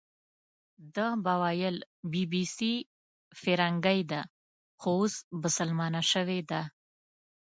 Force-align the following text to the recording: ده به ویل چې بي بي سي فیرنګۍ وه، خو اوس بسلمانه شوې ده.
ده 0.95 1.07
به 1.23 1.33
ویل 1.41 1.75
چې 1.83 1.89
بي 2.11 2.23
بي 2.31 2.43
سي 2.55 2.73
فیرنګۍ 3.41 3.99
وه، 4.09 4.21
خو 4.79 4.89
اوس 4.97 5.13
بسلمانه 5.41 6.01
شوې 6.11 6.39
ده. 6.49 6.61